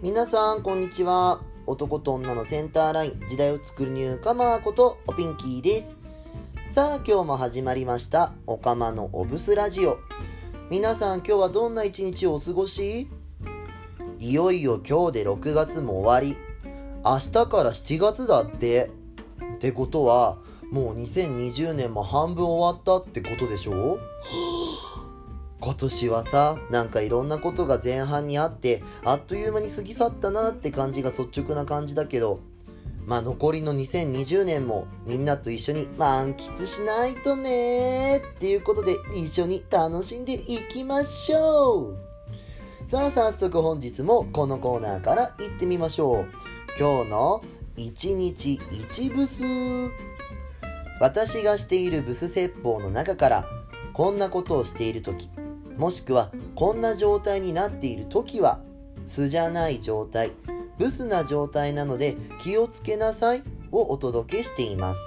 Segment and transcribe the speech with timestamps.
[0.00, 1.40] 皆さんこんにちは。
[1.66, 3.20] 男と女のセンターライン。
[3.28, 5.96] 時代を作るニューカマーことおピンキーです。
[6.70, 8.32] さあ今日も始まりました。
[8.46, 9.98] おかまのオブスラジオ。
[10.70, 13.08] 皆さん今日はどんな一日をお過ごし？
[14.20, 16.38] いよいよ今日で6月も終わり。
[17.04, 18.92] 明日から7月だって。
[19.56, 20.38] ってことは
[20.70, 23.98] もう2020年も半分終わったってことでしょ？
[25.60, 32.40] 今年はさなんかいろんなことが前半にあってあっという間に過ぎ去ったなって感じが率直な感じだけど
[33.06, 42.90] まあ残りの2020年もみんなと一緒に満喫しないとねっていうことで一緒に楽しんでいきましょう。
[42.90, 46.26] さあ早速本日もこのコーナーから行ってみましょう。
[46.78, 47.42] 今日の
[47.76, 49.42] 1日1ブス
[51.00, 53.46] 私がしているブス説法の中から
[53.94, 55.30] こんなことをしている時。
[55.78, 58.60] もしくはこんな状態になっている時は
[59.06, 60.32] 素じゃない状態
[60.76, 65.00] ブスな状態なので気をつけなさいをお届けしています。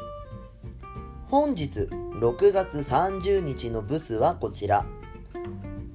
[1.30, 1.88] 本日
[2.20, 4.86] 6月30日のブスはこちら。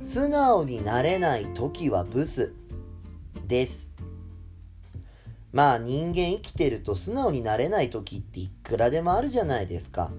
[0.01, 2.55] 素直になれない時はブス
[3.47, 3.91] です。
[5.53, 10.11] まあ人間生きてると素直になれない時っていくらでもあるじゃないですか。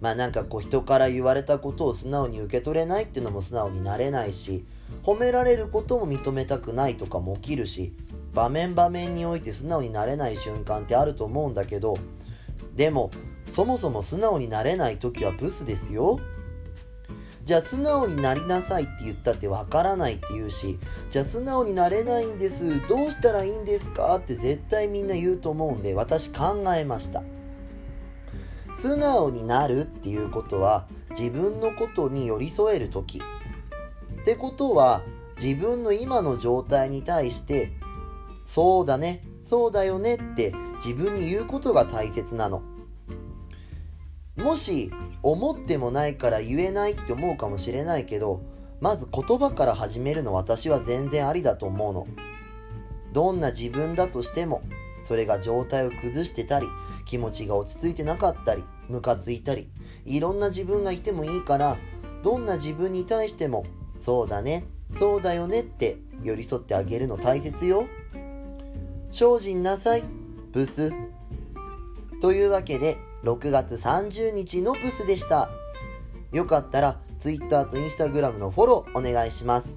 [0.00, 4.64] まあなんかこう人から言われたことを素直に受け取れないっていうのも素直になれないし
[5.02, 7.92] 褒められることも認めたくないとかも起きるし
[8.32, 11.96] 場面場面において素直になれない瞬間ってあると思うんだけど
[12.74, 13.10] でも
[13.48, 16.20] そもそも素直になれない時はブスですよ。
[17.44, 20.78] じゃあ素直になりなさいって言ったってわからないって言うし
[21.10, 27.24] じゃあ素直になれないんですどうしたらいいんですかって絶対みんな言うと思うんで私考えました。
[28.80, 33.20] 素直になるっていうことは自分のことに寄り添える時。
[34.22, 35.02] ってことは
[35.38, 37.72] 自分の今の状態に対して
[38.42, 42.62] そうだねそうだよねって自分に言うことが大切なの。
[44.36, 44.90] もし
[45.22, 48.42] 思ってもないから言えないって思うかもしれないけど
[48.80, 52.06] まず言葉から始めるの私は全然ありだと思うの。
[53.12, 54.62] どんな自分だとしても
[55.04, 56.66] それが状態を崩してたり
[57.04, 59.68] 気持ちが落ち着いてなかったりムカついたり
[60.04, 61.76] いろんな自分がいてもいいから
[62.22, 63.64] どんな自分に対しても
[63.98, 67.86] そうだねそうだよねって寄り添ってあげるの大切よ。
[69.10, 70.04] 精進なさい
[70.52, 70.92] ブス。
[72.20, 75.50] というわけで6月30日のブスでした。
[76.32, 79.76] よかったら Twitter と Instagram のフォローお願いします。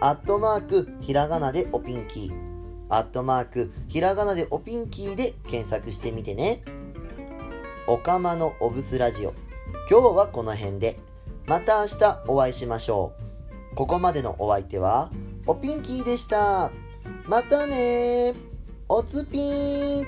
[0.00, 2.51] アットマークひらがなでおピンキー。
[2.92, 6.62] アットマークひらがなでおピンキーで検索してみてね。
[7.86, 9.32] おかまのおぶすラジオ。
[9.90, 10.98] 今日はこの辺で。
[11.46, 13.14] また明日お会いしましょ
[13.72, 13.76] う。
[13.76, 15.10] ここまでのお相手は
[15.46, 16.70] おピンキーでした。
[17.26, 18.34] またね
[18.88, 20.06] おつぴーん。